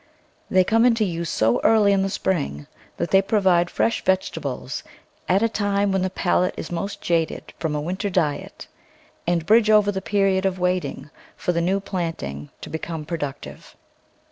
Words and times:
They 0.49 0.63
come 0.63 0.83
into 0.83 1.05
use 1.05 1.29
so 1.29 1.61
early 1.63 1.93
in 1.93 2.01
the 2.01 2.09
spring 2.09 2.65
that 2.97 3.11
they 3.11 3.21
provide 3.21 3.69
fresh 3.69 4.03
vegetables 4.03 4.81
at 5.29 5.43
a 5.43 5.47
time 5.47 5.91
when 5.91 6.01
the 6.01 6.09
palate 6.09 6.55
is 6.57 6.71
most 6.71 7.01
jaded 7.01 7.53
from 7.59 7.75
a 7.75 7.81
winter 7.81 8.09
diet 8.09 8.67
and 9.27 9.45
bridge 9.45 9.69
over 9.69 9.91
the 9.91 10.01
period 10.01 10.43
of 10.43 10.57
waiting 10.57 11.11
for 11.37 11.51
the 11.51 11.61
new 11.61 11.79
planting 11.79 12.49
to 12.61 12.69
become 12.71 13.05
productive. 13.05 13.75